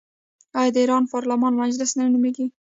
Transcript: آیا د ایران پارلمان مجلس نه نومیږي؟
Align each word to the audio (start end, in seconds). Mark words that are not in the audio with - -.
آیا 0.59 0.71
د 0.73 0.77
ایران 0.83 1.03
پارلمان 1.13 1.53
مجلس 1.63 1.91
نه 1.97 2.03
نومیږي؟ 2.13 2.45